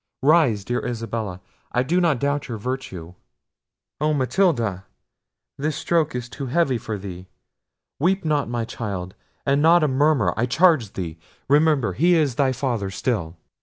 Rise, 0.23 0.65
dear 0.65 0.83
Isabella; 0.83 1.41
I 1.73 1.83
do 1.83 2.01
not 2.01 2.19
doubt 2.19 2.47
your 2.47 2.57
virtue. 2.57 3.13
Oh! 3.99 4.15
Matilda, 4.15 4.85
this 5.59 5.75
stroke 5.75 6.15
is 6.15 6.27
too 6.27 6.47
heavy 6.47 6.79
for 6.79 6.97
thee! 6.97 7.27
weep 7.99 8.25
not, 8.25 8.49
my 8.49 8.65
child; 8.65 9.13
and 9.45 9.61
not 9.61 9.83
a 9.83 9.87
murmur, 9.87 10.33
I 10.35 10.47
charge 10.47 10.93
thee. 10.93 11.19
Remember, 11.47 11.93
he 11.93 12.15
is 12.15 12.33
thy 12.33 12.51
father 12.51 12.89
still!" 12.89 13.37